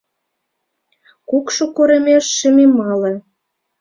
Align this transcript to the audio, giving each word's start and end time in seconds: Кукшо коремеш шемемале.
Кукшо 1.29 1.65
коремеш 1.75 2.25
шемемале. 2.37 3.13